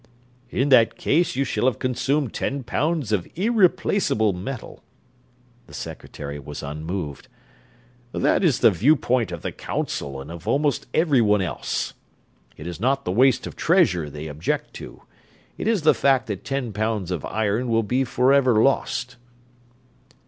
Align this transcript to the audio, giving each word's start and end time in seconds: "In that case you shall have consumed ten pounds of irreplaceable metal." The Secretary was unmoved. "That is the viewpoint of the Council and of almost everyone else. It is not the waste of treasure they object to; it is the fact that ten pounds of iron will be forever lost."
"In 0.49 0.69
that 0.69 0.95
case 0.97 1.35
you 1.35 1.43
shall 1.43 1.65
have 1.67 1.77
consumed 1.77 2.33
ten 2.33 2.63
pounds 2.63 3.11
of 3.11 3.27
irreplaceable 3.35 4.33
metal." 4.33 4.83
The 5.67 5.75
Secretary 5.75 6.39
was 6.39 6.63
unmoved. 6.63 7.27
"That 8.11 8.43
is 8.43 8.61
the 8.61 8.71
viewpoint 8.71 9.31
of 9.31 9.43
the 9.43 9.51
Council 9.51 10.19
and 10.19 10.31
of 10.31 10.47
almost 10.47 10.87
everyone 10.95 11.43
else. 11.43 11.93
It 12.57 12.65
is 12.65 12.79
not 12.79 13.05
the 13.05 13.11
waste 13.11 13.45
of 13.45 13.55
treasure 13.55 14.09
they 14.09 14.25
object 14.25 14.73
to; 14.81 15.03
it 15.55 15.67
is 15.67 15.83
the 15.83 15.93
fact 15.93 16.25
that 16.25 16.43
ten 16.43 16.73
pounds 16.73 17.11
of 17.11 17.23
iron 17.23 17.67
will 17.67 17.83
be 17.83 18.03
forever 18.03 18.59
lost." 18.63 19.17